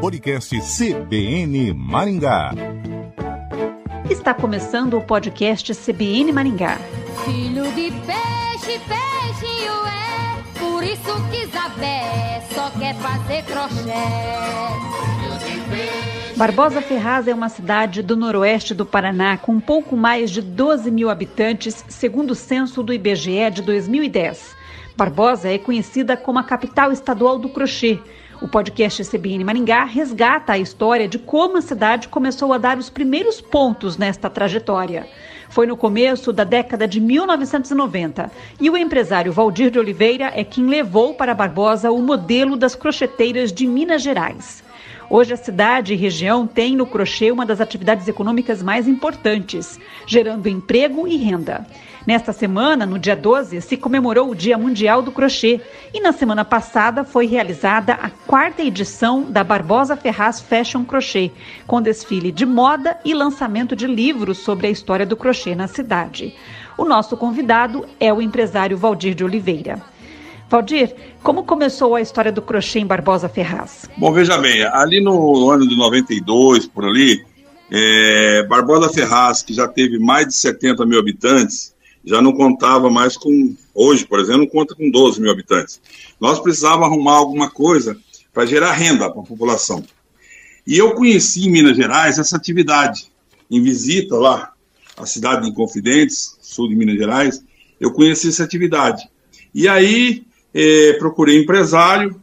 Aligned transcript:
Podcast 0.00 0.60
CBN 0.60 1.72
Maringá. 1.72 2.52
Está 4.10 4.34
começando 4.34 4.94
o 4.98 5.02
podcast 5.02 5.74
CBN 5.74 6.32
Maringá. 6.32 6.78
Filho 7.24 7.64
de 7.72 7.90
peixe, 7.90 8.80
peixinho 8.86 9.86
é, 9.86 10.58
por 10.58 10.84
isso 10.84 11.30
que 11.30 11.44
Isabel 11.44 12.42
só 12.52 12.70
quer 12.78 12.94
fazer 12.96 13.42
crochê. 13.44 14.96
Barbosa 16.36 16.82
Ferraz 16.82 17.26
é 17.26 17.34
uma 17.34 17.48
cidade 17.48 18.02
do 18.02 18.16
noroeste 18.16 18.74
do 18.74 18.84
Paraná 18.84 19.38
com 19.38 19.58
pouco 19.58 19.96
mais 19.96 20.30
de 20.30 20.42
12 20.42 20.90
mil 20.90 21.08
habitantes, 21.08 21.84
segundo 21.88 22.32
o 22.32 22.34
censo 22.34 22.82
do 22.82 22.92
IBGE 22.92 23.50
de 23.50 23.62
2010. 23.62 24.54
Barbosa 24.96 25.48
é 25.48 25.58
conhecida 25.58 26.16
como 26.16 26.38
a 26.38 26.44
capital 26.44 26.92
estadual 26.92 27.38
do 27.38 27.48
crochê. 27.48 27.98
O 28.46 28.48
podcast 28.48 29.02
CBN 29.02 29.42
Maringá 29.42 29.82
resgata 29.82 30.52
a 30.52 30.58
história 30.58 31.08
de 31.08 31.18
como 31.18 31.56
a 31.56 31.60
cidade 31.60 32.06
começou 32.06 32.52
a 32.52 32.58
dar 32.58 32.78
os 32.78 32.88
primeiros 32.88 33.40
pontos 33.40 33.96
nesta 33.96 34.30
trajetória. 34.30 35.04
Foi 35.48 35.66
no 35.66 35.76
começo 35.76 36.32
da 36.32 36.44
década 36.44 36.86
de 36.86 37.00
1990 37.00 38.30
e 38.60 38.70
o 38.70 38.76
empresário 38.76 39.32
Valdir 39.32 39.68
de 39.72 39.80
Oliveira 39.80 40.30
é 40.32 40.44
quem 40.44 40.64
levou 40.68 41.12
para 41.12 41.34
Barbosa 41.34 41.90
o 41.90 42.00
modelo 42.00 42.56
das 42.56 42.76
crocheteiras 42.76 43.52
de 43.52 43.66
Minas 43.66 44.02
Gerais. 44.02 44.62
Hoje, 45.08 45.32
a 45.32 45.36
cidade 45.36 45.92
e 45.92 45.96
região 45.96 46.46
têm 46.46 46.74
no 46.74 46.84
crochê 46.84 47.30
uma 47.30 47.46
das 47.46 47.60
atividades 47.60 48.08
econômicas 48.08 48.60
mais 48.60 48.88
importantes, 48.88 49.78
gerando 50.04 50.48
emprego 50.48 51.06
e 51.06 51.16
renda. 51.16 51.64
Nesta 52.04 52.32
semana, 52.32 52.84
no 52.86 52.98
dia 52.98 53.16
12, 53.16 53.60
se 53.60 53.76
comemorou 53.76 54.30
o 54.30 54.34
Dia 54.34 54.58
Mundial 54.58 55.02
do 55.02 55.10
Crochê 55.10 55.60
e 55.92 56.00
na 56.00 56.12
semana 56.12 56.44
passada 56.44 57.02
foi 57.02 57.26
realizada 57.26 57.94
a 57.94 58.10
quarta 58.10 58.62
edição 58.62 59.22
da 59.22 59.42
Barbosa 59.42 59.96
Ferraz 59.96 60.40
Fashion 60.40 60.84
Crochê, 60.84 61.30
com 61.66 61.82
desfile 61.82 62.30
de 62.30 62.46
moda 62.46 62.98
e 63.04 63.12
lançamento 63.14 63.74
de 63.74 63.86
livros 63.86 64.38
sobre 64.38 64.68
a 64.68 64.70
história 64.70 65.06
do 65.06 65.16
crochê 65.16 65.54
na 65.54 65.66
cidade. 65.66 66.34
O 66.78 66.84
nosso 66.84 67.16
convidado 67.16 67.86
é 67.98 68.12
o 68.12 68.22
empresário 68.22 68.76
Valdir 68.76 69.14
de 69.14 69.24
Oliveira. 69.24 69.82
Valdir, 70.48 70.94
como 71.22 71.42
começou 71.42 71.96
a 71.96 72.00
história 72.00 72.30
do 72.30 72.40
crochê 72.40 72.78
em 72.78 72.86
Barbosa 72.86 73.28
Ferraz? 73.28 73.90
Bom, 73.96 74.12
veja 74.12 74.38
bem, 74.38 74.62
ali 74.62 75.00
no 75.00 75.50
ano 75.50 75.66
de 75.66 75.76
92, 75.76 76.66
por 76.66 76.84
ali, 76.84 77.24
é, 77.70 78.44
Barbosa 78.44 78.88
Ferraz, 78.88 79.42
que 79.42 79.52
já 79.52 79.66
teve 79.66 79.98
mais 79.98 80.28
de 80.28 80.34
70 80.34 80.86
mil 80.86 81.00
habitantes, 81.00 81.74
já 82.04 82.22
não 82.22 82.32
contava 82.32 82.88
mais 82.88 83.16
com, 83.16 83.56
hoje, 83.74 84.06
por 84.06 84.20
exemplo, 84.20 84.42
não 84.42 84.46
conta 84.46 84.76
com 84.76 84.88
12 84.88 85.20
mil 85.20 85.32
habitantes. 85.32 85.80
Nós 86.20 86.38
precisávamos 86.38 86.86
arrumar 86.86 87.16
alguma 87.16 87.50
coisa 87.50 87.98
para 88.32 88.46
gerar 88.46 88.72
renda 88.72 89.10
para 89.10 89.20
a 89.20 89.24
população. 89.24 89.82
E 90.64 90.78
eu 90.78 90.94
conheci 90.94 91.46
em 91.46 91.50
Minas 91.50 91.76
Gerais 91.76 92.18
essa 92.18 92.36
atividade. 92.36 93.10
Em 93.50 93.60
visita 93.60 94.14
lá, 94.16 94.52
à 94.96 95.04
cidade 95.04 95.42
de 95.42 95.48
Inconfidentes, 95.48 96.36
sul 96.40 96.68
de 96.68 96.76
Minas 96.76 96.96
Gerais, 96.96 97.44
eu 97.80 97.92
conheci 97.92 98.28
essa 98.28 98.44
atividade. 98.44 99.08
E 99.52 99.66
aí 99.68 100.24
eh, 100.58 100.94
procurei 100.94 101.38
empresário 101.38 102.18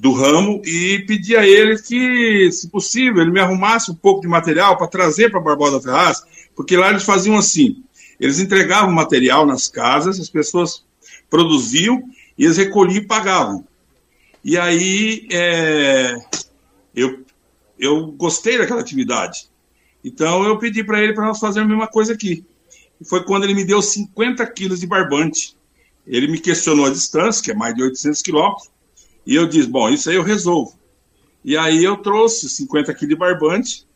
do 0.00 0.12
ramo 0.12 0.60
e 0.64 1.04
pedi 1.06 1.36
a 1.36 1.46
ele 1.46 1.80
que, 1.80 2.50
se 2.50 2.68
possível, 2.68 3.22
ele 3.22 3.30
me 3.30 3.38
arrumasse 3.38 3.92
um 3.92 3.94
pouco 3.94 4.20
de 4.20 4.26
material 4.26 4.76
para 4.76 4.88
trazer 4.88 5.30
para 5.30 5.38
Barbosa 5.38 5.80
Ferraz, 5.80 6.24
porque 6.56 6.76
lá 6.76 6.90
eles 6.90 7.04
faziam 7.04 7.38
assim: 7.38 7.84
eles 8.18 8.40
entregavam 8.40 8.90
material 8.92 9.46
nas 9.46 9.68
casas, 9.68 10.18
as 10.18 10.28
pessoas 10.28 10.84
produziam 11.28 12.02
e 12.36 12.44
eles 12.44 12.56
recolhiam 12.56 13.02
e 13.02 13.06
pagavam. 13.06 13.64
E 14.42 14.58
aí 14.58 15.28
é, 15.30 16.16
eu, 16.92 17.20
eu 17.78 18.08
gostei 18.08 18.58
daquela 18.58 18.80
atividade. 18.80 19.48
Então 20.04 20.42
eu 20.44 20.58
pedi 20.58 20.82
para 20.82 21.00
ele 21.00 21.12
para 21.12 21.26
nós 21.26 21.38
fazermos 21.38 21.70
a 21.70 21.76
mesma 21.76 21.88
coisa 21.88 22.14
aqui. 22.14 22.44
E 23.00 23.04
foi 23.04 23.22
quando 23.22 23.44
ele 23.44 23.54
me 23.54 23.64
deu 23.64 23.80
50 23.80 24.44
quilos 24.46 24.80
de 24.80 24.88
barbante 24.88 25.59
ele 26.10 26.26
me 26.26 26.40
questionou 26.40 26.86
a 26.86 26.90
distância, 26.90 27.42
que 27.42 27.52
é 27.52 27.54
mais 27.54 27.74
de 27.74 27.82
800 27.82 28.20
quilômetros, 28.20 28.68
e 29.24 29.36
eu 29.36 29.46
disse, 29.46 29.68
bom, 29.68 29.88
isso 29.88 30.10
aí 30.10 30.16
eu 30.16 30.24
resolvo. 30.24 30.74
E 31.44 31.56
aí 31.56 31.84
eu 31.84 31.96
trouxe 31.96 32.48
50 32.48 32.92
quilos 32.94 33.14
de 33.14 33.16
barbante, 33.16 33.86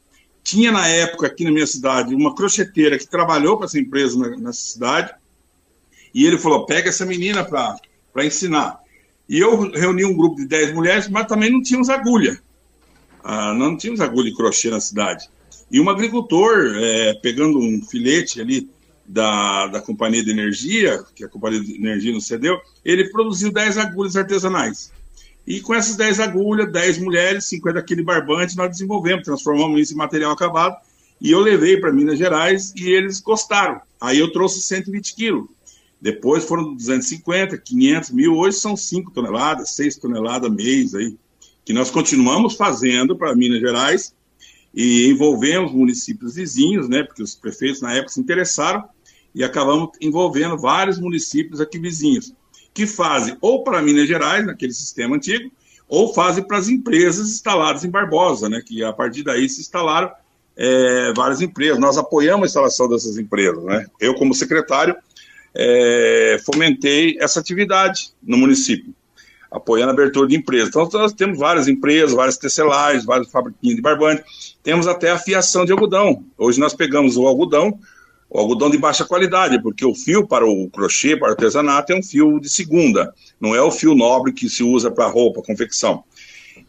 tinha 0.42 0.70
na 0.70 0.86
época 0.86 1.26
aqui 1.26 1.42
na 1.44 1.50
minha 1.50 1.66
cidade 1.66 2.14
uma 2.14 2.34
crocheteira 2.34 2.98
que 2.98 3.06
trabalhou 3.06 3.56
para 3.56 3.66
essa 3.66 3.78
empresa 3.78 4.16
na, 4.16 4.36
nessa 4.36 4.60
cidade, 4.60 5.12
e 6.14 6.24
ele 6.24 6.38
falou, 6.38 6.64
pega 6.64 6.90
essa 6.90 7.04
menina 7.04 7.44
para 7.44 8.24
ensinar. 8.24 8.78
E 9.28 9.40
eu 9.40 9.72
reuni 9.72 10.04
um 10.04 10.16
grupo 10.16 10.36
de 10.36 10.46
10 10.46 10.72
mulheres, 10.72 11.08
mas 11.08 11.26
também 11.26 11.50
não 11.50 11.62
tínhamos 11.62 11.88
agulha. 11.88 12.40
Ah, 13.24 13.52
não 13.54 13.76
tínhamos 13.76 14.00
agulha 14.00 14.30
de 14.30 14.36
crochê 14.36 14.70
na 14.70 14.78
cidade. 14.78 15.28
E 15.68 15.80
um 15.80 15.90
agricultor, 15.90 16.74
é, 16.76 17.14
pegando 17.14 17.58
um 17.58 17.82
filete 17.82 18.40
ali 18.40 18.70
da, 19.06 19.66
da 19.66 19.80
companhia 19.80 20.24
de 20.24 20.30
energia, 20.30 21.02
que 21.14 21.24
a 21.24 21.28
companhia 21.28 21.60
de 21.60 21.74
energia 21.76 22.12
nos 22.12 22.26
cedeu, 22.26 22.58
ele 22.84 23.10
produziu 23.10 23.52
10 23.52 23.78
agulhas 23.78 24.16
artesanais. 24.16 24.90
E 25.46 25.60
com 25.60 25.74
essas 25.74 25.96
10 25.96 26.20
agulhas, 26.20 26.72
10 26.72 26.98
mulheres, 26.98 27.44
50 27.46 27.82
quilos 27.82 28.02
de 28.02 28.06
barbante, 28.06 28.56
nós 28.56 28.70
desenvolvemos, 28.70 29.24
transformamos 29.24 29.80
isso 29.80 29.92
em 29.92 29.96
material 29.96 30.32
acabado, 30.32 30.76
e 31.20 31.30
eu 31.30 31.40
levei 31.40 31.76
para 31.76 31.92
Minas 31.92 32.18
Gerais 32.18 32.72
e 32.74 32.88
eles 32.88 33.20
gostaram. 33.20 33.80
Aí 34.00 34.18
eu 34.18 34.32
trouxe 34.32 34.60
120 34.62 35.14
quilos. 35.14 35.46
Depois 36.00 36.44
foram 36.44 36.74
250, 36.74 37.56
500 37.56 38.10
mil, 38.10 38.34
hoje 38.34 38.58
são 38.58 38.76
5 38.76 39.10
toneladas, 39.10 39.70
6 39.70 39.96
toneladas 39.96 40.50
mês 40.50 40.94
aí, 40.94 41.16
que 41.64 41.72
nós 41.72 41.90
continuamos 41.90 42.56
fazendo 42.56 43.16
para 43.16 43.34
Minas 43.34 43.60
Gerais 43.60 44.14
e 44.74 45.08
envolvemos 45.08 45.72
municípios 45.72 46.34
vizinhos, 46.34 46.88
né, 46.88 47.02
porque 47.02 47.22
os 47.22 47.34
prefeitos 47.34 47.80
na 47.80 47.94
época 47.94 48.12
se 48.12 48.20
interessaram 48.20 48.84
e 49.34 49.44
acabamos 49.44 49.90
envolvendo 50.00 50.58
vários 50.58 50.98
municípios 50.98 51.60
aqui 51.60 51.78
vizinhos, 51.78 52.32
que 52.72 52.86
fazem 52.86 53.36
ou 53.40 53.62
para 53.62 53.82
Minas 53.82 54.08
Gerais, 54.08 54.44
naquele 54.44 54.72
sistema 54.72 55.16
antigo, 55.16 55.50
ou 55.88 56.12
fazem 56.12 56.42
para 56.42 56.58
as 56.58 56.68
empresas 56.68 57.28
instaladas 57.28 57.84
em 57.84 57.90
Barbosa, 57.90 58.48
né, 58.48 58.62
que 58.64 58.82
a 58.82 58.92
partir 58.92 59.22
daí 59.22 59.48
se 59.48 59.60
instalaram 59.60 60.10
é, 60.56 61.12
várias 61.14 61.40
empresas. 61.40 61.78
Nós 61.78 61.98
apoiamos 61.98 62.44
a 62.44 62.46
instalação 62.46 62.88
dessas 62.88 63.18
empresas. 63.18 63.62
Né? 63.64 63.86
Eu, 64.00 64.14
como 64.14 64.34
secretário, 64.34 64.96
é, 65.54 66.36
fomentei 66.44 67.16
essa 67.20 67.40
atividade 67.40 68.10
no 68.22 68.36
município, 68.36 68.92
apoiando 69.54 69.90
a 69.90 69.94
abertura 69.94 70.26
de 70.26 70.34
empresas. 70.34 70.68
Então, 70.68 70.88
nós 70.94 71.12
temos 71.12 71.38
várias 71.38 71.68
empresas, 71.68 72.12
várias 72.12 72.36
tecelagens, 72.36 73.04
várias 73.04 73.30
fabriquinhas 73.30 73.76
de 73.76 73.82
barbante, 73.82 74.24
temos 74.64 74.88
até 74.88 75.12
a 75.12 75.18
fiação 75.18 75.64
de 75.64 75.70
algodão. 75.70 76.24
Hoje 76.36 76.58
nós 76.58 76.74
pegamos 76.74 77.16
o 77.16 77.24
algodão, 77.24 77.78
o 78.28 78.36
algodão 78.36 78.68
de 78.68 78.76
baixa 78.76 79.04
qualidade, 79.04 79.62
porque 79.62 79.86
o 79.86 79.94
fio 79.94 80.26
para 80.26 80.44
o 80.44 80.68
crochê, 80.70 81.16
para 81.16 81.28
o 81.28 81.30
artesanato, 81.30 81.92
é 81.92 81.96
um 81.96 82.02
fio 82.02 82.40
de 82.40 82.48
segunda, 82.48 83.14
não 83.40 83.54
é 83.54 83.62
o 83.62 83.70
fio 83.70 83.94
nobre 83.94 84.32
que 84.32 84.50
se 84.50 84.64
usa 84.64 84.90
para 84.90 85.06
roupa, 85.06 85.40
confecção. 85.40 86.02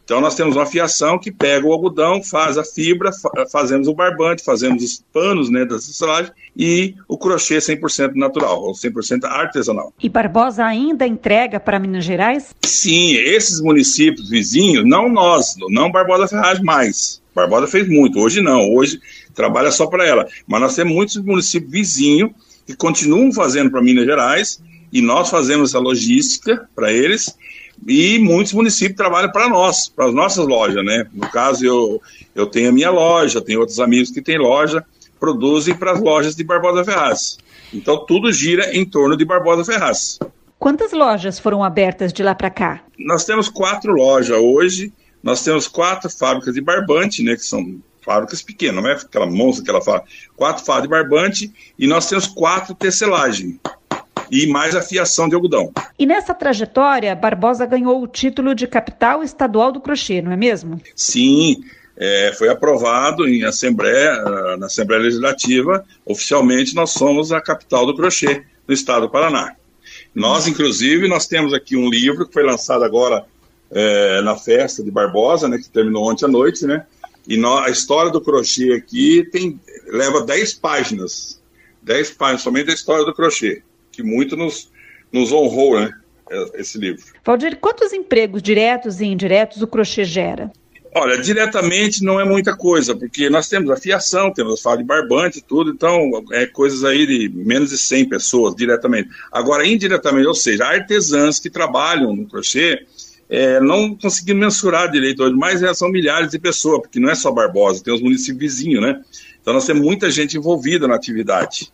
Então 0.06 0.20
nós 0.20 0.36
temos 0.36 0.54
uma 0.54 0.64
fiação 0.64 1.18
que 1.18 1.32
pega 1.32 1.66
o 1.66 1.72
algodão, 1.72 2.22
faz 2.22 2.56
a 2.56 2.62
fibra, 2.62 3.10
fazemos 3.50 3.88
o 3.88 3.92
barbante, 3.92 4.44
fazemos 4.44 4.84
os 4.84 5.04
panos 5.12 5.50
né, 5.50 5.64
da 5.64 5.74
tecelagem 5.74 6.30
e 6.56 6.94
o 7.08 7.18
crochê 7.18 7.58
100% 7.58 8.14
natural, 8.14 8.62
ou 8.62 8.72
100% 8.72 9.24
artesanal. 9.24 9.92
E 10.00 10.08
Barbosa 10.08 10.64
ainda 10.64 11.04
entrega 11.04 11.58
para 11.58 11.80
Minas 11.80 12.04
Gerais? 12.04 12.54
Sim, 12.62 13.16
esses 13.16 13.60
municípios 13.60 14.30
vizinhos, 14.30 14.86
não 14.86 15.08
nós, 15.08 15.56
não 15.70 15.90
Barbosa 15.90 16.28
Ferraz 16.28 16.60
mais. 16.60 17.20
Barbosa 17.34 17.66
fez 17.66 17.88
muito, 17.88 18.20
hoje 18.20 18.40
não, 18.40 18.72
hoje 18.76 19.00
trabalha 19.34 19.72
só 19.72 19.88
para 19.88 20.06
ela. 20.06 20.28
Mas 20.46 20.60
nós 20.60 20.76
temos 20.76 20.94
muitos 20.94 21.16
municípios 21.16 21.72
vizinhos 21.72 22.30
que 22.64 22.76
continuam 22.76 23.32
fazendo 23.32 23.72
para 23.72 23.82
Minas 23.82 24.04
Gerais 24.04 24.62
e 24.96 25.02
nós 25.02 25.28
fazemos 25.28 25.70
essa 25.70 25.78
logística 25.78 26.66
para 26.74 26.90
eles 26.90 27.36
e 27.86 28.18
muitos 28.18 28.54
municípios 28.54 28.96
trabalham 28.96 29.30
para 29.30 29.46
nós, 29.46 29.90
para 29.90 30.06
as 30.06 30.14
nossas 30.14 30.46
lojas, 30.46 30.82
né? 30.82 31.06
No 31.12 31.28
caso, 31.30 31.66
eu, 31.66 32.00
eu 32.34 32.46
tenho 32.46 32.70
a 32.70 32.72
minha 32.72 32.90
loja, 32.90 33.42
tenho 33.42 33.60
outros 33.60 33.78
amigos 33.78 34.10
que 34.10 34.22
têm 34.22 34.38
loja, 34.38 34.82
produzem 35.20 35.76
para 35.76 35.92
as 35.92 36.00
lojas 36.00 36.34
de 36.34 36.42
Barbosa 36.42 36.82
Ferraz. 36.82 37.36
Então, 37.74 38.06
tudo 38.06 38.32
gira 38.32 38.74
em 38.74 38.86
torno 38.86 39.18
de 39.18 39.24
Barbosa 39.26 39.70
Ferraz. 39.70 40.18
Quantas 40.58 40.92
lojas 40.92 41.38
foram 41.38 41.62
abertas 41.62 42.10
de 42.10 42.22
lá 42.22 42.34
para 42.34 42.48
cá? 42.48 42.80
Nós 42.98 43.26
temos 43.26 43.50
quatro 43.50 43.92
lojas 43.92 44.38
hoje, 44.40 44.90
nós 45.22 45.44
temos 45.44 45.68
quatro 45.68 46.08
fábricas 46.08 46.54
de 46.54 46.62
barbante, 46.62 47.22
né, 47.22 47.34
que 47.34 47.44
são 47.44 47.78
fábricas 48.02 48.40
pequenas, 48.40 48.82
não 48.82 48.88
é 48.88 48.94
aquela 48.94 49.26
monstro 49.26 49.62
que 49.62 49.68
ela 49.68 49.82
fala. 49.82 50.02
Quatro 50.34 50.64
fábricas 50.64 50.88
de 50.88 51.02
barbante 51.02 51.52
e 51.78 51.86
nós 51.86 52.08
temos 52.08 52.26
quatro 52.26 52.74
tecelagens 52.74 53.56
e 54.30 54.46
mais 54.46 54.74
a 54.74 54.82
fiação 54.82 55.28
de 55.28 55.34
algodão. 55.34 55.72
E 55.98 56.06
nessa 56.06 56.34
trajetória, 56.34 57.14
Barbosa 57.14 57.66
ganhou 57.66 58.02
o 58.02 58.06
título 58.06 58.54
de 58.54 58.66
capital 58.66 59.22
estadual 59.22 59.72
do 59.72 59.80
crochê, 59.80 60.20
não 60.22 60.32
é 60.32 60.36
mesmo? 60.36 60.80
Sim, 60.94 61.64
é, 61.96 62.32
foi 62.36 62.48
aprovado 62.48 63.26
em 63.28 63.44
assembleia, 63.44 64.12
ah, 64.12 64.56
na 64.58 64.66
Assembleia 64.66 65.02
Legislativa, 65.02 65.84
oficialmente 66.04 66.74
nós 66.74 66.90
somos 66.90 67.32
a 67.32 67.40
capital 67.40 67.86
do 67.86 67.96
crochê 67.96 68.44
no 68.68 68.74
estado 68.74 69.02
do 69.02 69.10
Paraná. 69.10 69.54
Nós, 70.14 70.46
inclusive, 70.46 71.08
nós 71.08 71.26
temos 71.26 71.54
aqui 71.54 71.76
um 71.76 71.88
livro 71.88 72.26
que 72.26 72.32
foi 72.32 72.42
lançado 72.42 72.84
agora 72.84 73.24
é, 73.70 74.20
na 74.22 74.36
festa 74.36 74.82
de 74.82 74.90
Barbosa, 74.90 75.48
né, 75.48 75.58
que 75.58 75.68
terminou 75.68 76.10
ontem 76.10 76.24
à 76.24 76.28
noite, 76.28 76.66
né? 76.66 76.84
E 77.26 77.36
no, 77.36 77.58
a 77.58 77.70
história 77.70 78.10
do 78.10 78.20
crochê 78.20 78.72
aqui 78.72 79.28
tem, 79.32 79.60
leva 79.86 80.24
10 80.24 80.54
páginas. 80.54 81.40
10 81.82 82.10
páginas 82.12 82.42
somente 82.42 82.66
da 82.66 82.72
história 82.72 83.04
do 83.04 83.14
crochê, 83.14 83.62
que 83.96 84.02
muito 84.02 84.36
nos, 84.36 84.70
nos 85.12 85.32
honrou, 85.32 85.80
né? 85.80 85.90
Esse 86.54 86.76
livro. 86.76 87.04
Valdir, 87.24 87.56
quantos 87.58 87.92
empregos 87.92 88.42
diretos 88.42 89.00
e 89.00 89.06
indiretos 89.06 89.62
o 89.62 89.66
crochê 89.66 90.04
gera? 90.04 90.50
Olha, 90.98 91.18
diretamente 91.18 92.02
não 92.02 92.18
é 92.18 92.24
muita 92.24 92.56
coisa, 92.56 92.96
porque 92.96 93.28
nós 93.28 93.48
temos 93.48 93.70
a 93.70 93.76
fiação, 93.76 94.32
temos 94.32 94.58
a 94.58 94.62
fala 94.62 94.78
de 94.78 94.84
barbante 94.84 95.38
e 95.38 95.42
tudo, 95.42 95.70
então 95.70 96.24
é 96.32 96.46
coisas 96.46 96.84
aí 96.84 97.06
de 97.06 97.28
menos 97.28 97.68
de 97.68 97.76
100 97.76 98.08
pessoas 98.08 98.56
diretamente. 98.56 99.10
Agora, 99.30 99.66
indiretamente, 99.66 100.26
ou 100.26 100.34
seja, 100.34 100.64
artesãs 100.64 101.38
que 101.38 101.50
trabalham 101.50 102.16
no 102.16 102.26
crochê, 102.26 102.86
é, 103.28 103.60
não 103.60 103.94
conseguimos 103.94 104.40
mensurar 104.40 104.90
direito 104.90 105.22
hoje, 105.22 105.36
mas 105.36 105.62
é, 105.62 105.72
são 105.74 105.90
milhares 105.90 106.30
de 106.30 106.38
pessoas, 106.38 106.80
porque 106.80 106.98
não 106.98 107.10
é 107.10 107.14
só 107.14 107.30
Barbosa, 107.30 107.84
tem 107.84 107.92
os 107.92 108.00
municípios 108.00 108.54
vizinhos, 108.54 108.80
né? 108.80 109.00
Então 109.42 109.52
nós 109.52 109.66
temos 109.66 109.84
muita 109.84 110.10
gente 110.10 110.36
envolvida 110.38 110.88
na 110.88 110.94
atividade. 110.94 111.70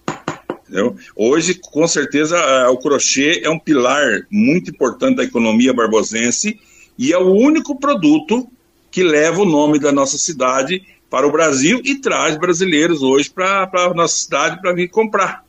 Entendeu? 0.73 0.97
Hoje, 1.15 1.53
com 1.53 1.87
certeza, 1.87 2.39
o 2.71 2.79
crochê 2.79 3.43
é 3.45 3.51
um 3.51 3.59
pilar 3.59 4.23
muito 4.31 4.71
importante 4.71 5.17
da 5.17 5.25
economia 5.25 5.75
barbosense 5.75 6.59
e 6.99 7.13
é 7.13 7.19
o 7.19 7.31
único 7.31 7.79
produto 7.79 8.49
que 8.91 9.03
leva 9.03 9.43
o 9.43 9.45
nome 9.45 9.79
da 9.79 9.93
nossa 9.93 10.17
cidade 10.17 10.83
para 11.11 11.27
o 11.27 11.31
Brasil 11.31 11.83
e 11.85 11.97
traz 11.97 12.39
brasileiros 12.39 13.03
hoje 13.03 13.29
para 13.29 13.69
a 13.71 13.93
nossa 13.93 14.17
cidade 14.17 14.63
para 14.63 14.73
vir 14.73 14.89
comprar. 14.89 15.45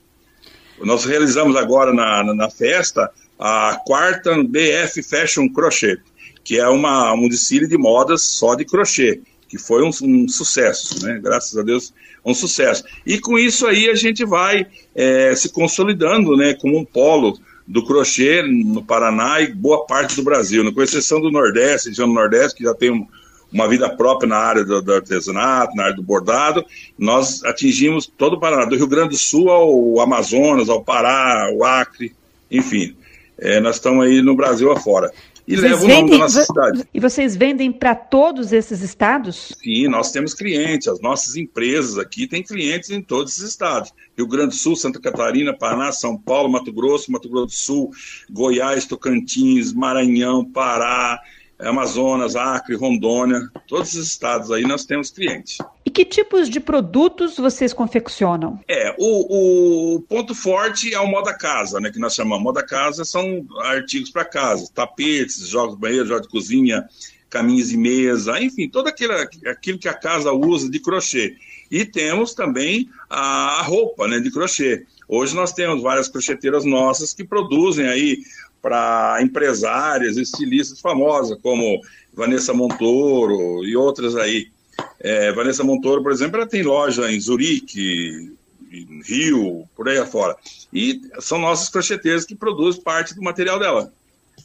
Nós 0.81 1.05
realizamos 1.05 1.55
agora 1.55 1.93
na, 1.93 2.21
na, 2.21 2.33
na 2.33 2.49
festa 2.49 3.09
a 3.39 3.79
quarta 3.85 4.43
BF 4.43 5.01
Fashion 5.03 5.47
Crochet, 5.47 6.01
que 6.43 6.59
é 6.59 6.67
uma, 6.67 7.13
um 7.13 7.29
desfile 7.29 7.65
de 7.65 7.77
modas 7.77 8.23
só 8.23 8.55
de 8.55 8.65
crochê, 8.65 9.21
que 9.53 9.59
foi 9.59 9.83
um, 9.83 9.91
um, 10.01 10.27
sucesso, 10.27 11.05
né? 11.05 11.19
Graças 11.21 11.55
a 11.55 11.61
Deus, 11.61 11.93
um 12.25 12.33
sucesso. 12.33 12.83
E 13.05 13.19
com 13.19 13.37
isso 13.37 13.67
aí 13.67 13.87
a 13.87 13.93
gente 13.93 14.25
vai 14.25 14.65
é, 14.95 15.35
se 15.35 15.49
consolidando, 15.49 16.35
né, 16.35 16.55
como 16.55 16.75
um 16.75 16.83
polo 16.83 17.37
do 17.67 17.85
crochê 17.85 18.41
no 18.41 18.83
Paraná 18.83 19.41
e 19.41 19.53
boa 19.53 19.85
parte 19.85 20.15
do 20.15 20.23
Brasil, 20.23 20.63
né? 20.63 20.71
com 20.73 20.81
exceção 20.81 21.21
do 21.21 21.29
Nordeste, 21.29 21.89
região 21.89 22.07
do 22.07 22.15
Nordeste, 22.15 22.57
que 22.57 22.63
já 22.63 22.73
tem 22.73 22.89
um, 22.89 23.05
uma 23.51 23.67
vida 23.67 23.87
própria 23.95 24.27
na 24.27 24.37
área 24.37 24.65
do, 24.65 24.81
do, 24.81 24.91
artesanato, 24.91 25.75
na 25.75 25.83
área 25.83 25.95
do 25.95 26.01
bordado. 26.01 26.65
Nós 26.97 27.43
atingimos 27.43 28.07
todo 28.07 28.37
o 28.37 28.39
Paraná, 28.39 28.65
do 28.65 28.75
Rio 28.75 28.87
Grande 28.87 29.09
do 29.09 29.17
Sul 29.17 29.51
ao 29.51 29.99
Amazonas, 29.99 30.67
ao 30.67 30.83
Pará, 30.83 31.45
ao 31.45 31.63
Acre, 31.63 32.11
enfim. 32.49 32.95
É, 33.37 33.59
nós 33.59 33.75
estamos 33.75 34.03
aí 34.03 34.19
no 34.19 34.35
Brasil 34.35 34.71
afora. 34.71 35.11
E 35.47 35.55
vocês 35.55 35.71
leva 35.71 35.83
o 35.83 35.87
nome 35.87 36.11
da 36.11 36.17
nossa 36.19 36.43
cidade. 36.43 36.83
E 36.93 36.99
vocês 36.99 37.35
vendem 37.35 37.71
para 37.71 37.93
todos 37.93 38.53
esses 38.53 38.81
estados? 38.81 39.53
Sim, 39.61 39.87
nós 39.87 40.11
temos 40.11 40.33
clientes. 40.33 40.87
As 40.87 41.01
nossas 41.01 41.35
empresas 41.35 41.97
aqui 41.97 42.27
têm 42.27 42.41
clientes 42.41 42.89
em 42.89 43.01
todos 43.01 43.37
os 43.37 43.43
estados. 43.43 43.93
Rio 44.17 44.27
Grande 44.27 44.49
do 44.49 44.55
Sul, 44.55 44.75
Santa 44.75 45.01
Catarina, 45.01 45.53
Paraná, 45.53 45.91
São 45.91 46.17
Paulo, 46.17 46.49
Mato 46.49 46.71
Grosso, 46.71 47.11
Mato 47.11 47.29
Grosso 47.29 47.47
do 47.47 47.51
Sul, 47.51 47.91
Goiás, 48.31 48.85
Tocantins, 48.85 49.73
Maranhão, 49.73 50.45
Pará, 50.45 51.19
Amazonas, 51.59 52.35
Acre, 52.35 52.75
Rondônia, 52.75 53.49
todos 53.67 53.93
os 53.93 54.07
estados 54.07 54.51
aí 54.51 54.63
nós 54.63 54.85
temos 54.85 55.11
clientes. 55.11 55.57
E 55.93 55.95
que 55.95 56.05
tipos 56.05 56.49
de 56.49 56.59
produtos 56.59 57.37
vocês 57.37 57.71
confeccionam? 57.71 58.59
É, 58.67 58.95
o, 58.97 59.97
o 59.97 60.01
ponto 60.01 60.33
forte 60.33 60.91
é 60.91 60.99
o 60.99 61.05
moda 61.05 61.35
casa, 61.35 61.79
né, 61.79 61.91
que 61.91 61.99
nós 61.99 62.15
chamamos. 62.15 62.43
Moda 62.43 62.65
casa 62.65 63.05
são 63.05 63.45
artigos 63.59 64.09
para 64.09 64.25
casa, 64.25 64.67
tapetes, 64.73 65.47
jogos 65.47 65.75
de 65.75 65.81
banheiro, 65.81 66.07
jogos 66.07 66.23
de 66.23 66.29
cozinha, 66.29 66.89
caminhos 67.29 67.69
de 67.69 67.77
mesa, 67.77 68.41
enfim, 68.41 68.67
todo 68.67 68.87
aquilo, 68.87 69.13
aquilo 69.45 69.77
que 69.77 69.87
a 69.87 69.93
casa 69.93 70.33
usa 70.33 70.67
de 70.67 70.79
crochê. 70.79 71.35
E 71.69 71.85
temos 71.85 72.33
também 72.33 72.89
a 73.07 73.61
roupa 73.61 74.07
né, 74.07 74.19
de 74.19 74.31
crochê. 74.31 74.87
Hoje 75.07 75.35
nós 75.35 75.53
temos 75.53 75.83
várias 75.83 76.09
crocheteiras 76.09 76.65
nossas 76.65 77.13
que 77.13 77.23
produzem 77.23 77.85
aí 77.85 78.17
para 78.59 79.19
empresárias, 79.21 80.17
estilistas 80.17 80.81
famosas, 80.81 81.37
como 81.39 81.79
Vanessa 82.15 82.51
Montoro 82.51 83.63
e 83.63 83.75
outras 83.75 84.15
aí. 84.15 84.51
É, 84.99 85.31
Vanessa 85.33 85.63
Montoro, 85.63 86.01
por 86.01 86.11
exemplo, 86.11 86.37
ela 86.37 86.47
tem 86.47 86.63
loja 86.63 87.11
em 87.11 87.19
Zurique, 87.19 88.33
em 88.71 89.01
Rio, 89.03 89.67
por 89.75 89.87
aí 89.87 89.97
afora. 89.97 90.35
E 90.71 91.01
são 91.19 91.37
nossas 91.37 91.69
crocheteiras 91.69 92.25
que 92.25 92.35
produzem 92.35 92.81
parte 92.81 93.13
do 93.13 93.21
material 93.21 93.59
dela. 93.59 93.93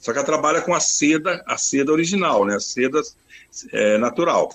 Só 0.00 0.12
que 0.12 0.18
ela 0.18 0.26
trabalha 0.26 0.60
com 0.60 0.74
a 0.74 0.80
seda, 0.80 1.42
a 1.46 1.56
seda 1.56 1.92
original, 1.92 2.44
né? 2.44 2.56
A 2.56 2.60
seda 2.60 3.00
é, 3.72 3.98
natural. 3.98 4.52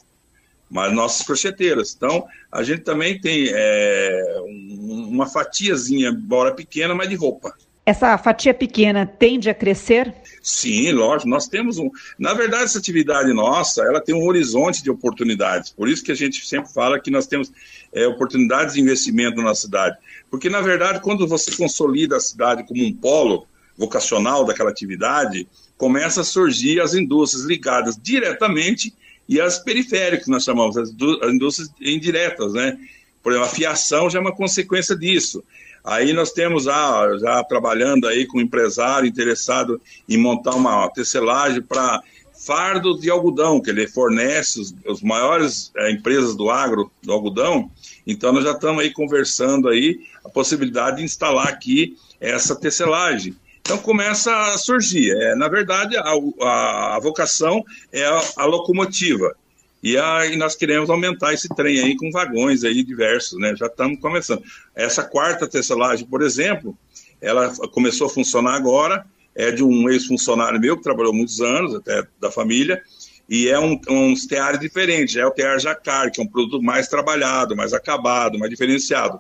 Mas 0.70 0.94
nossas 0.94 1.26
crocheteiras. 1.26 1.94
Então, 1.96 2.26
a 2.52 2.64
gente 2.64 2.82
também 2.82 3.20
tem 3.20 3.48
é, 3.50 4.36
uma 4.46 5.28
fatiazinha, 5.28 6.10
embora 6.10 6.54
pequena, 6.54 6.94
mas 6.94 7.10
de 7.10 7.16
roupa. 7.16 7.54
Essa 7.86 8.18
fatia 8.18 8.54
pequena 8.54 9.06
tende 9.06 9.50
a 9.50 9.54
crescer? 9.54 10.14
Sim, 10.42 10.92
lógico. 10.94 11.30
Nós 11.30 11.48
temos 11.48 11.78
um. 11.78 11.90
Na 12.18 12.34
verdade, 12.34 12.64
essa 12.64 12.78
atividade 12.78 13.34
nossa, 13.34 13.84
ela 13.84 14.00
tem 14.00 14.16
um 14.16 14.26
horizonte 14.26 14.82
de 14.82 14.90
oportunidades. 14.90 15.72
Por 15.72 15.90
isso 15.90 16.04
que 16.04 16.12
a 16.12 16.16
gente 16.16 16.46
sempre 16.46 16.72
fala 16.72 17.00
que 17.00 17.12
nós 17.12 17.28
temos 17.28 17.52
é, 17.94 18.08
oportunidades 18.08 18.76
de 18.76 18.82
investimento 18.82 19.42
na 19.42 19.54
cidade. 19.54 19.98
Porque, 20.32 20.50
na 20.50 20.62
verdade, 20.62 21.02
quando 21.02 21.28
você 21.28 21.56
consolida 21.56 22.16
a 22.16 22.22
cidade 22.22 22.66
como 22.66 22.84
um 22.84 22.94
polo 22.94 23.46
vocacional 23.78 24.46
daquela 24.46 24.70
atividade, 24.70 25.46
começa 25.78 26.22
a 26.22 26.24
surgir 26.24 26.80
as 26.80 26.94
indústrias 26.94 27.46
ligadas 27.46 27.98
diretamente 28.02 28.94
e 29.28 29.42
as 29.42 29.60
periféricas, 29.60 30.28
nós 30.28 30.44
chamamos, 30.44 30.78
as 30.78 30.90
indústrias 30.90 31.70
indiretas, 31.82 32.54
né? 32.54 32.78
Por 33.22 33.32
exemplo, 33.32 33.50
a 33.50 33.52
fiação 33.52 34.10
já 34.10 34.20
é 34.20 34.22
uma 34.22 34.36
consequência 34.36 34.96
disso. 34.96 35.44
Aí 35.84 36.14
nós 36.14 36.32
temos 36.32 36.68
ah, 36.68 37.18
já 37.20 37.44
trabalhando 37.44 38.08
aí 38.08 38.26
com 38.26 38.38
um 38.38 38.42
empresário 38.42 39.08
interessado 39.08 39.82
em 40.08 40.18
montar 40.18 40.56
uma 40.56 40.90
tecelagem 40.90 41.62
para 41.62 42.02
fardo 42.46 43.00
de 43.00 43.10
algodão, 43.10 43.62
que 43.62 43.70
ele 43.70 43.88
fornece 43.88 44.60
os, 44.60 44.74
os 44.86 45.02
maiores 45.02 45.72
é, 45.78 45.92
empresas 45.92 46.36
do 46.36 46.50
agro 46.50 46.92
do 47.02 47.12
algodão. 47.12 47.70
Então 48.06 48.32
nós 48.34 48.44
já 48.44 48.52
estamos 48.52 48.84
aí 48.84 48.92
conversando 48.92 49.70
aí 49.70 50.00
a 50.24 50.30
possibilidade 50.30 50.98
de 50.98 51.04
instalar 51.04 51.48
aqui 51.48 51.98
essa 52.20 52.56
tecelagem. 52.56 53.36
Então 53.62 53.78
começa 53.78 54.36
a 54.36 54.58
surgir. 54.58 55.12
É, 55.12 55.36
na 55.36 55.48
verdade, 55.48 55.96
a, 55.96 56.14
a, 56.42 56.96
a 56.98 57.00
vocação 57.00 57.64
é 57.92 58.06
a, 58.06 58.22
a 58.38 58.46
locomotiva. 58.46 59.36
E 59.84 59.98
aí 59.98 60.38
nós 60.38 60.56
queremos 60.56 60.90
aumentar 60.90 61.34
esse 61.34 61.50
trem 61.50 61.78
aí 61.82 61.98
com 61.98 62.10
vagões 62.10 62.64
aí 62.64 62.82
diversos, 62.86 63.38
né? 63.38 63.54
Já 63.54 63.66
estamos 63.66 64.00
começando. 64.00 64.42
Essa 64.74 65.04
quarta 65.04 65.46
tecelagem, 65.46 66.08
por 66.08 66.22
exemplo, 66.22 66.78
ela 67.22 67.54
começou 67.68 68.08
a 68.08 68.10
funcionar 68.10 68.56
agora, 68.56 69.06
é 69.36 69.52
de 69.52 69.62
um 69.62 69.90
ex-funcionário 69.90 70.58
meu 70.58 70.78
que 70.78 70.84
trabalhou 70.84 71.14
muitos 71.14 71.42
anos, 71.42 71.76
até 71.76 72.08
da 72.18 72.32
família, 72.32 72.82
e 73.28 73.50
é 73.50 73.60
um, 73.60 73.78
um 73.90 74.14
tear 74.14 74.58
diferente, 74.58 75.20
é 75.20 75.26
o 75.26 75.32
tear 75.32 75.60
jacar, 75.60 76.10
que 76.10 76.22
é 76.22 76.24
um 76.24 76.28
produto 76.28 76.62
mais 76.62 76.88
trabalhado, 76.88 77.54
mais 77.54 77.74
acabado, 77.74 78.40
mais 78.40 78.50
diferenciado. 78.50 79.20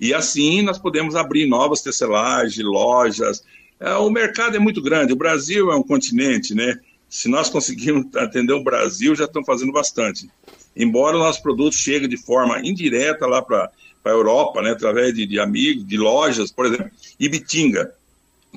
E 0.00 0.12
assim 0.12 0.62
nós 0.62 0.78
podemos 0.78 1.14
abrir 1.14 1.46
novas 1.46 1.80
tecelagens, 1.80 2.64
lojas. 2.64 3.44
É, 3.78 3.94
o 3.94 4.10
mercado 4.10 4.56
é 4.56 4.58
muito 4.58 4.82
grande, 4.82 5.12
o 5.12 5.16
Brasil 5.16 5.70
é 5.70 5.76
um 5.76 5.82
continente, 5.82 6.56
né? 6.56 6.80
Se 7.12 7.28
nós 7.28 7.50
conseguirmos 7.50 8.06
atender 8.16 8.54
o 8.54 8.64
Brasil, 8.64 9.14
já 9.14 9.26
estamos 9.26 9.46
fazendo 9.46 9.70
bastante. 9.70 10.30
Embora 10.74 11.14
o 11.14 11.20
nosso 11.20 11.42
produto 11.42 11.76
chegue 11.76 12.08
de 12.08 12.16
forma 12.16 12.58
indireta 12.60 13.26
lá 13.26 13.42
para 13.42 13.70
a 14.02 14.08
Europa, 14.08 14.62
né, 14.62 14.70
através 14.70 15.12
de, 15.12 15.26
de 15.26 15.38
amigos, 15.38 15.86
de 15.86 15.98
lojas, 15.98 16.50
por 16.50 16.64
exemplo, 16.64 16.90
Ibitinga, 17.20 17.92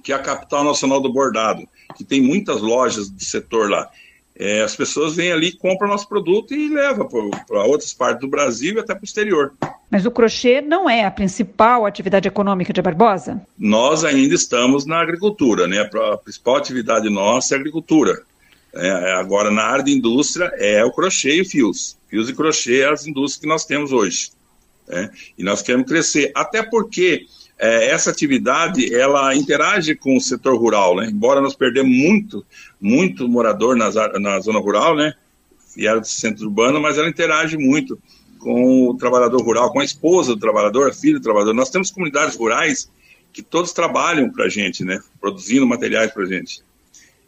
que 0.02 0.14
é 0.14 0.16
a 0.16 0.20
capital 0.20 0.64
nacional 0.64 1.02
do 1.02 1.12
bordado, 1.12 1.68
que 1.98 2.06
tem 2.06 2.22
muitas 2.22 2.62
lojas 2.62 3.10
do 3.10 3.22
setor 3.22 3.70
lá. 3.70 3.90
É, 4.38 4.62
as 4.62 4.74
pessoas 4.74 5.16
vêm 5.16 5.34
ali, 5.34 5.52
compram 5.52 5.90
nosso 5.90 6.08
produto 6.08 6.54
e 6.54 6.70
levam 6.70 7.08
para 7.08 7.64
outras 7.64 7.94
partes 7.94 8.22
do 8.22 8.28
Brasil 8.30 8.76
e 8.76 8.80
até 8.80 8.94
para 8.94 9.02
o 9.02 9.06
exterior. 9.06 9.54
Mas 9.92 10.06
o 10.06 10.12
crochê 10.12 10.62
não 10.62 10.90
é 10.90 11.06
a 11.06 11.12
principal 11.12 11.86
atividade 11.86 12.28
econômica 12.28 12.72
de 12.72 12.82
Barbosa? 12.82 13.42
Nós 13.58 14.06
ainda 14.06 14.34
estamos 14.34 14.86
na 14.86 15.02
agricultura, 15.02 15.68
né? 15.68 15.90
A 16.12 16.18
principal 16.18 16.56
atividade 16.56 17.10
nossa 17.10 17.54
é 17.54 17.58
a 17.58 17.60
agricultura. 17.60 18.24
É, 18.76 18.88
é, 18.88 19.12
agora, 19.14 19.50
na 19.50 19.64
área 19.64 19.84
de 19.84 19.92
indústria, 19.92 20.52
é 20.58 20.84
o 20.84 20.92
crochê 20.92 21.42
e 21.42 21.46
fios. 21.46 21.98
Fios 22.10 22.30
e 22.30 22.34
crochê 22.34 22.82
é 22.82 22.90
as 22.90 23.08
indústrias 23.08 23.42
que 23.42 23.48
nós 23.48 23.66
temos 23.66 23.94
hoje. 23.94 24.32
Né? 24.88 25.10
E 25.38 25.44
nós 25.44 25.62
queremos 25.62 25.88
crescer. 25.88 26.32
Até 26.36 26.62
porque 26.62 27.26
é, 27.58 27.88
essa 27.88 28.12
atividade, 28.12 28.94
ela 28.94 29.34
interage 29.34 29.96
com 29.96 30.18
o 30.18 30.22
setor 30.22 30.58
rural, 30.58 30.98
né? 30.98 31.10
Embora 31.10 31.40
nós 31.40 31.56
perdemos 31.56 31.96
muito, 31.96 32.46
muito 32.80 33.30
morador 33.30 33.78
nas, 33.78 33.96
na 34.20 34.40
zona 34.42 34.60
rural, 34.60 34.96
né? 34.96 35.14
E 35.78 35.88
era 35.88 36.00
do 36.00 36.08
centro 36.08 36.46
urbano, 36.46 36.82
mas 36.82 36.98
ela 36.98 37.10
interage 37.10 37.58
muito 37.58 37.98
com 38.40 38.90
o 38.90 38.98
trabalhador 38.98 39.42
rural, 39.42 39.72
com 39.72 39.80
a 39.80 39.86
esposa 39.86 40.36
do 40.36 40.40
trabalhador, 40.40 40.90
a 40.90 40.94
filha 40.94 41.18
do 41.18 41.24
trabalhador. 41.24 41.54
Nós 41.54 41.70
temos 41.70 41.90
comunidades 41.90 42.36
rurais 42.36 42.92
que 43.32 43.42
todos 43.42 43.72
trabalham 43.72 44.30
para 44.30 44.46
a 44.46 44.50
gente, 44.50 44.84
né? 44.84 45.00
Produzindo 45.20 45.66
materiais 45.66 46.12
para 46.12 46.24
a 46.24 46.28
gente. 46.28 46.62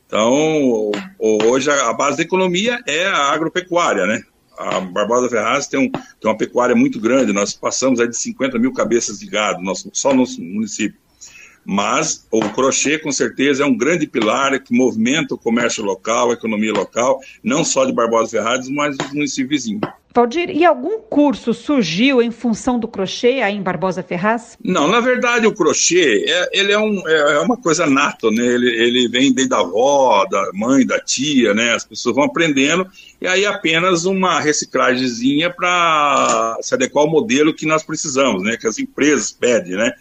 Então, 0.08 0.92
hoje 1.20 1.70
a 1.70 1.92
base 1.94 2.18
da 2.18 2.24
economia 2.24 2.80
é 2.88 3.06
a 3.08 3.34
agropecuária, 3.34 4.08
né? 4.08 4.24
A 4.58 4.80
Barbosa 4.80 5.30
Ferraz 5.30 5.68
tem, 5.68 5.80
um, 5.80 5.92
tem 5.92 6.32
uma 6.32 6.38
pecuária 6.38 6.76
muito 6.76 7.00
grande, 7.00 7.34
nós 7.34 7.54
passamos 7.54 8.00
aí 8.00 8.08
de 8.08 8.18
50 8.18 8.58
mil 8.58 8.74
cabeças 8.74 9.20
de 9.20 9.28
gado, 9.28 9.62
nosso, 9.62 9.90
só 9.94 10.14
no 10.14 10.24
município. 10.40 11.00
Mas 11.64 12.26
o 12.32 12.40
crochê, 12.52 12.98
com 12.98 13.12
certeza, 13.12 13.64
é 13.64 13.66
um 13.66 13.78
grande 13.78 14.08
pilar 14.08 14.58
que 14.64 14.74
movimenta 14.74 15.36
o 15.36 15.38
comércio 15.38 15.84
local, 15.84 16.32
a 16.32 16.34
economia 16.34 16.72
local, 16.72 17.20
não 17.44 17.66
só 17.66 17.84
de 17.84 17.92
Barbosa 17.92 18.32
Ferraz, 18.32 18.70
mas 18.70 18.98
dos 18.98 19.12
municípios 19.12 19.66
vizinhos. 19.66 19.82
Valdir, 20.18 20.50
e 20.50 20.66
algum 20.66 21.00
curso 21.00 21.54
surgiu 21.54 22.24
em 22.24 22.32
função 22.32 22.80
do 22.80 22.88
crochê 22.88 23.40
aí 23.40 23.56
em 23.56 23.62
Barbosa 23.62 24.02
Ferraz? 24.02 24.58
Não, 24.64 24.88
na 24.88 25.00
verdade 25.00 25.46
o 25.46 25.54
crochê, 25.54 26.26
é, 26.28 26.50
ele 26.60 26.72
é, 26.72 26.80
um, 26.80 27.08
é, 27.08 27.36
é 27.36 27.40
uma 27.40 27.56
coisa 27.56 27.86
nata, 27.86 28.32
né? 28.32 28.44
Ele, 28.44 28.68
ele 28.68 29.08
vem 29.10 29.32
desde 29.32 29.54
a 29.54 29.60
avó, 29.60 30.26
da 30.26 30.50
mãe, 30.56 30.84
da 30.84 31.00
tia, 31.00 31.54
né? 31.54 31.76
As 31.76 31.86
pessoas 31.86 32.16
vão 32.16 32.24
aprendendo 32.24 32.88
e 33.22 33.28
aí 33.28 33.46
apenas 33.46 34.06
uma 34.06 34.40
reciclagemzinha 34.40 35.52
para 35.52 36.58
se 36.62 36.74
adequar 36.74 37.04
ao 37.04 37.12
modelo 37.12 37.54
que 37.54 37.68
nós 37.68 37.84
precisamos, 37.84 38.42
né? 38.42 38.58
Que 38.58 38.66
as 38.66 38.80
empresas 38.80 39.32
pedem, 39.32 39.74
né? 39.74 39.92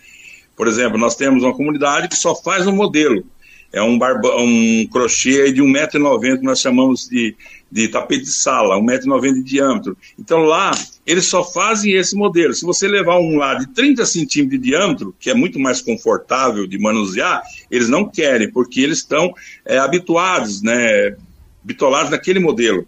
Por 0.57 0.67
exemplo, 0.67 0.97
nós 0.97 1.15
temos 1.15 1.43
uma 1.43 1.55
comunidade 1.55 2.09
que 2.09 2.17
só 2.17 2.35
faz 2.35 2.67
um 2.67 2.75
modelo. 2.75 3.23
É 3.71 3.83
um, 3.83 3.99
barba, 3.99 4.35
um 4.37 4.87
crochê 4.91 5.53
de 5.53 5.61
1,90m 5.61 6.39
que 6.39 6.45
nós 6.45 6.59
chamamos 6.59 7.07
de, 7.07 7.37
de 7.71 7.89
tapete 7.89 8.25
de 8.25 8.33
sala, 8.33 8.77
1,90m 8.77 9.35
de 9.35 9.43
diâmetro. 9.43 9.97
Então 10.19 10.41
lá, 10.41 10.71
eles 11.05 11.27
só 11.27 11.45
fazem 11.45 11.95
esse 11.95 12.15
modelo. 12.15 12.55
Se 12.55 12.65
você 12.65 12.87
levar 12.87 13.19
um 13.19 13.37
lá 13.37 13.55
de 13.55 13.67
30 13.69 14.07
centímetros 14.07 14.61
de 14.61 14.69
diâmetro, 14.71 15.15
que 15.19 15.31
é 15.31 15.35
muito 15.35 15.59
mais 15.59 15.81
confortável 15.81 16.67
de 16.67 16.79
manusear, 16.79 17.43
eles 17.71 17.89
não 17.89 18.09
querem, 18.09 18.51
porque 18.51 18.81
eles 18.81 18.99
estão 18.99 19.35
é, 19.65 19.79
habituados, 19.79 20.63
né, 20.63 21.17
bitolados 21.63 22.11
naquele 22.11 22.39
modelo. 22.39 22.87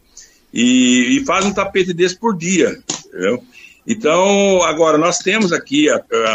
E, 0.52 1.18
e 1.18 1.24
fazem 1.24 1.50
um 1.50 1.54
tapete 1.54 1.92
desse 1.92 2.18
por 2.18 2.36
dia. 2.36 2.78
Entendeu? 3.06 3.42
Então, 3.90 4.62
agora, 4.64 4.98
nós 4.98 5.16
temos 5.16 5.50
aqui, 5.50 5.86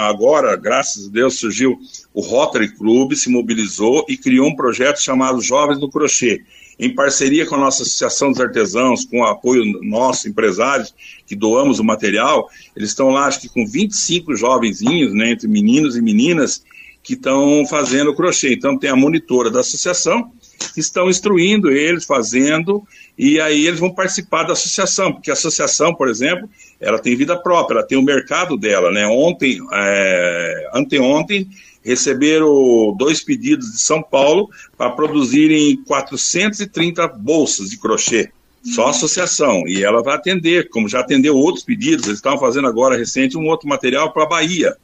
agora, 0.07 0.55
graças 0.55 1.07
a 1.07 1.11
Deus, 1.11 1.37
surgiu 1.37 1.79
o 2.11 2.19
Rotary 2.19 2.75
Club, 2.75 3.13
se 3.13 3.29
mobilizou 3.29 4.03
e 4.09 4.17
criou 4.17 4.47
um 4.47 4.55
projeto 4.55 4.99
chamado 4.99 5.39
Jovens 5.39 5.79
do 5.79 5.87
Crochê, 5.87 6.41
em 6.79 6.93
parceria 6.93 7.45
com 7.45 7.55
a 7.55 7.59
nossa 7.59 7.83
Associação 7.83 8.31
dos 8.31 8.39
Artesãos, 8.39 9.05
com 9.05 9.19
o 9.19 9.25
apoio 9.25 9.63
nosso, 9.81 10.27
empresários, 10.27 10.93
que 11.25 11.35
doamos 11.35 11.79
o 11.79 11.83
material, 11.83 12.49
eles 12.75 12.89
estão 12.89 13.09
lá, 13.09 13.25
acho 13.25 13.41
que 13.41 13.49
com 13.49 13.65
25 13.65 14.35
jovenzinhos, 14.35 15.13
né, 15.13 15.31
entre 15.31 15.47
meninos 15.47 15.95
e 15.95 16.01
meninas, 16.01 16.63
que 17.03 17.13
estão 17.13 17.65
fazendo 17.65 18.15
crochê. 18.15 18.53
Então, 18.53 18.77
tem 18.77 18.89
a 18.89 18.95
monitora 18.95 19.51
da 19.51 19.59
associação, 19.59 20.31
que 20.73 20.79
estão 20.79 21.09
instruindo 21.09 21.69
eles, 21.69 22.05
fazendo, 22.05 22.81
e 23.17 23.39
aí 23.39 23.67
eles 23.67 23.79
vão 23.79 23.93
participar 23.93 24.43
da 24.43 24.53
associação, 24.53 25.11
porque 25.11 25.29
a 25.29 25.33
associação, 25.33 25.93
por 25.93 26.07
exemplo, 26.07 26.49
ela 26.79 26.97
tem 26.99 27.15
vida 27.15 27.37
própria, 27.37 27.79
ela 27.79 27.87
tem 27.87 27.97
o 27.97 28.01
mercado 28.01 28.57
dela, 28.57 28.89
né? 28.89 29.05
Ontem, 29.05 29.59
é, 29.71 30.69
anteontem, 30.73 31.49
receberam 31.83 32.95
dois 32.97 33.21
pedidos 33.21 33.71
de 33.71 33.79
São 33.79 34.01
Paulo 34.01 34.49
para 34.77 34.91
produzirem 34.91 35.77
430 35.83 37.07
bolsas 37.07 37.69
de 37.69 37.77
crochê. 37.77 38.31
Só 38.63 38.87
a 38.87 38.89
associação. 38.91 39.67
E 39.67 39.83
ela 39.83 40.01
vai 40.01 40.15
atender, 40.15 40.69
como 40.69 40.87
já 40.87 41.01
atendeu 41.01 41.35
outros 41.35 41.65
pedidos, 41.65 42.05
eles 42.05 42.17
estavam 42.17 42.39
fazendo 42.39 42.67
agora 42.67 42.97
recente 42.97 43.37
um 43.37 43.45
outro 43.47 43.67
material 43.67 44.13
para 44.13 44.23
a 44.23 44.27
Bahia. 44.27 44.77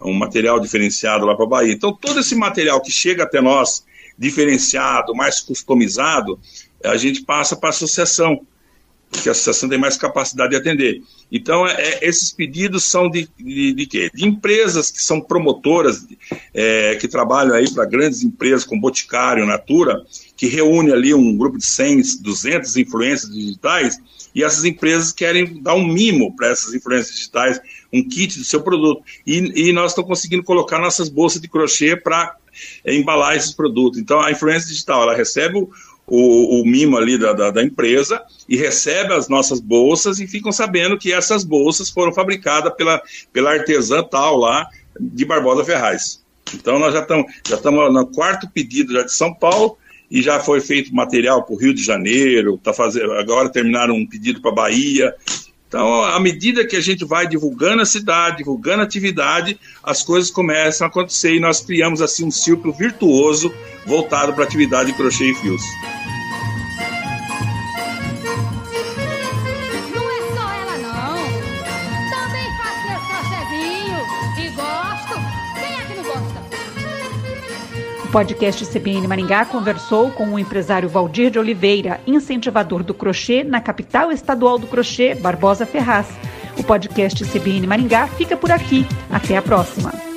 Um 0.00 0.14
material 0.14 0.58
diferenciado 0.58 1.26
lá 1.26 1.34
para 1.34 1.44
a 1.44 1.48
Bahia. 1.48 1.72
Então, 1.74 1.92
todo 1.92 2.20
esse 2.20 2.34
material 2.34 2.80
que 2.80 2.90
chega 2.90 3.24
até 3.24 3.40
nós 3.42 3.84
diferenciado, 4.18 5.14
mais 5.14 5.40
customizado, 5.40 6.38
a 6.84 6.96
gente 6.96 7.22
passa 7.22 7.56
para 7.56 7.68
a 7.68 7.70
associação, 7.70 8.40
porque 9.10 9.28
a 9.28 9.32
associação 9.32 9.68
tem 9.68 9.78
mais 9.78 9.96
capacidade 9.96 10.50
de 10.50 10.56
atender. 10.56 11.02
Então, 11.30 11.66
é, 11.66 11.72
é, 11.72 12.08
esses 12.08 12.30
pedidos 12.30 12.84
são 12.84 13.10
de, 13.10 13.28
de, 13.36 13.72
de 13.74 13.86
quê? 13.86 14.10
De 14.14 14.26
empresas 14.26 14.90
que 14.90 15.02
são 15.02 15.20
promotoras, 15.20 16.06
é, 16.54 16.94
que 16.94 17.08
trabalham 17.08 17.54
aí 17.54 17.68
para 17.72 17.84
grandes 17.84 18.22
empresas 18.22 18.64
como 18.64 18.80
Boticário, 18.80 19.44
Natura, 19.44 20.04
que 20.36 20.46
reúne 20.46 20.92
ali 20.92 21.12
um 21.12 21.36
grupo 21.36 21.58
de 21.58 21.66
100, 21.66 22.20
200 22.20 22.76
influências 22.76 23.30
digitais, 23.30 23.98
e 24.32 24.44
essas 24.44 24.64
empresas 24.64 25.12
querem 25.12 25.60
dar 25.60 25.74
um 25.74 25.84
mimo 25.84 26.34
para 26.36 26.48
essas 26.48 26.72
influências 26.72 27.16
digitais, 27.16 27.60
um 27.92 28.06
kit 28.08 28.38
do 28.38 28.44
seu 28.44 28.62
produto. 28.62 29.02
E, 29.26 29.68
e 29.68 29.72
nós 29.72 29.90
estamos 29.90 30.08
conseguindo 30.08 30.44
colocar 30.44 30.78
nossas 30.78 31.08
bolsas 31.08 31.40
de 31.40 31.48
crochê 31.48 31.96
para 31.96 32.36
é, 32.84 32.94
embalar 32.94 33.36
esses 33.36 33.52
produtos. 33.52 33.98
Então, 33.98 34.20
a 34.20 34.30
influência 34.30 34.68
digital, 34.68 35.02
ela 35.02 35.16
recebe 35.16 35.58
o, 35.58 35.68
o, 36.10 36.60
o 36.60 36.66
mimo 36.66 36.98
ali 36.98 37.16
da, 37.16 37.32
da, 37.32 37.50
da, 37.52 37.62
empresa 37.62 38.20
e 38.48 38.56
recebe 38.56 39.14
as 39.14 39.28
nossas 39.28 39.60
bolsas 39.60 40.18
e 40.18 40.26
ficam 40.26 40.50
sabendo 40.50 40.98
que 40.98 41.12
essas 41.12 41.44
bolsas 41.44 41.88
foram 41.88 42.12
fabricadas 42.12 42.74
pela, 42.74 43.00
pela 43.32 43.52
artesã 43.52 44.02
tal 44.02 44.36
lá 44.36 44.66
de 45.00 45.24
Barbosa 45.24 45.64
Ferraz. 45.64 46.20
Então, 46.52 46.80
nós 46.80 46.92
já 46.92 47.00
estamos 47.00 47.32
já 47.48 47.54
estamos 47.54 47.94
no 47.94 48.06
quarto 48.08 48.50
pedido 48.50 48.92
já 48.92 49.02
de 49.02 49.12
São 49.12 49.32
Paulo 49.32 49.78
e 50.10 50.20
já 50.20 50.40
foi 50.40 50.60
feito 50.60 50.92
material 50.92 51.44
para 51.44 51.54
o 51.54 51.58
Rio 51.58 51.72
de 51.72 51.84
Janeiro, 51.84 52.58
tá 52.58 52.72
fazendo, 52.72 53.12
agora 53.12 53.48
terminaram 53.48 53.94
um 53.94 54.04
pedido 54.04 54.40
para 54.40 54.50
Bahia. 54.50 55.14
Então, 55.68 56.02
à 56.02 56.18
medida 56.18 56.66
que 56.66 56.74
a 56.74 56.80
gente 56.80 57.04
vai 57.04 57.28
divulgando 57.28 57.82
a 57.82 57.86
cidade, 57.86 58.38
divulgando 58.38 58.80
a 58.80 58.84
atividade, 58.84 59.56
as 59.84 60.02
coisas 60.02 60.28
começam 60.28 60.84
a 60.84 60.90
acontecer 60.90 61.36
e 61.36 61.40
nós 61.40 61.60
criamos 61.60 62.02
assim 62.02 62.24
um 62.24 62.30
círculo 62.30 62.72
virtuoso 62.72 63.54
voltado 63.86 64.32
para 64.32 64.42
a 64.42 64.46
atividade 64.48 64.90
de 64.90 64.96
crochê 64.96 65.30
e 65.30 65.34
fios. 65.36 65.62
O 78.10 78.12
podcast 78.12 78.66
CBN 78.66 79.06
Maringá 79.06 79.44
conversou 79.44 80.10
com 80.10 80.30
o 80.30 80.38
empresário 80.38 80.88
Valdir 80.88 81.30
de 81.30 81.38
Oliveira, 81.38 82.00
incentivador 82.04 82.82
do 82.82 82.92
crochê 82.92 83.44
na 83.44 83.60
capital 83.60 84.10
estadual 84.10 84.58
do 84.58 84.66
crochê, 84.66 85.14
Barbosa 85.14 85.64
Ferraz. 85.64 86.08
O 86.58 86.64
podcast 86.64 87.24
CBN 87.24 87.68
Maringá 87.68 88.08
fica 88.08 88.36
por 88.36 88.50
aqui. 88.50 88.84
Até 89.08 89.36
a 89.36 89.42
próxima. 89.42 90.09